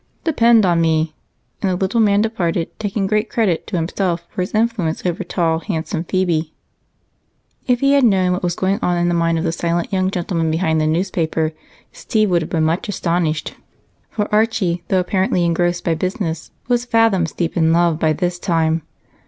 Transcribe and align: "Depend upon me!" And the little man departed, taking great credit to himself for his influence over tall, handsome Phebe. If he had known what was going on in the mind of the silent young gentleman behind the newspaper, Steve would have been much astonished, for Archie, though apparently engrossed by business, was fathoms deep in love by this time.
"Depend 0.23 0.65
upon 0.65 0.81
me!" 0.81 1.13
And 1.61 1.69
the 1.69 1.75
little 1.75 1.99
man 1.99 2.21
departed, 2.21 2.71
taking 2.79 3.05
great 3.05 3.29
credit 3.29 3.67
to 3.67 3.75
himself 3.75 4.25
for 4.31 4.41
his 4.41 4.55
influence 4.55 5.05
over 5.05 5.23
tall, 5.23 5.59
handsome 5.59 6.05
Phebe. 6.05 6.53
If 7.67 7.81
he 7.81 7.93
had 7.93 8.03
known 8.03 8.31
what 8.31 8.41
was 8.41 8.55
going 8.55 8.79
on 8.81 8.97
in 8.97 9.09
the 9.09 9.13
mind 9.13 9.37
of 9.37 9.43
the 9.43 9.51
silent 9.51 9.93
young 9.93 10.09
gentleman 10.09 10.49
behind 10.49 10.81
the 10.81 10.87
newspaper, 10.87 11.51
Steve 11.91 12.31
would 12.31 12.41
have 12.41 12.49
been 12.49 12.63
much 12.63 12.89
astonished, 12.89 13.53
for 14.09 14.27
Archie, 14.33 14.81
though 14.87 14.99
apparently 14.99 15.45
engrossed 15.45 15.83
by 15.83 15.93
business, 15.93 16.49
was 16.67 16.83
fathoms 16.83 17.31
deep 17.31 17.55
in 17.55 17.71
love 17.71 17.99
by 17.99 18.11
this 18.11 18.39
time. 18.39 18.81